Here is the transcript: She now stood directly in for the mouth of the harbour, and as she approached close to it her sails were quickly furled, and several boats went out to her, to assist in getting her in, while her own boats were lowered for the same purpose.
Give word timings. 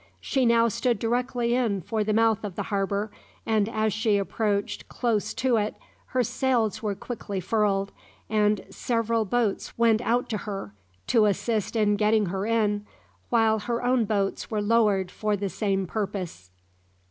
She 0.19 0.47
now 0.47 0.67
stood 0.67 0.97
directly 0.97 1.53
in 1.53 1.81
for 1.81 2.03
the 2.03 2.11
mouth 2.11 2.43
of 2.43 2.55
the 2.55 2.63
harbour, 2.73 3.11
and 3.45 3.69
as 3.69 3.93
she 3.93 4.17
approached 4.17 4.89
close 4.89 5.31
to 5.35 5.57
it 5.57 5.75
her 6.07 6.23
sails 6.23 6.81
were 6.81 6.95
quickly 6.95 7.39
furled, 7.39 7.91
and 8.27 8.65
several 8.71 9.25
boats 9.25 9.77
went 9.77 10.01
out 10.01 10.27
to 10.29 10.37
her, 10.37 10.73
to 11.05 11.25
assist 11.25 11.75
in 11.75 11.97
getting 11.97 12.25
her 12.33 12.47
in, 12.47 12.83
while 13.29 13.59
her 13.59 13.83
own 13.83 14.05
boats 14.05 14.49
were 14.49 14.59
lowered 14.59 15.11
for 15.11 15.35
the 15.37 15.49
same 15.49 15.85
purpose. 15.85 16.49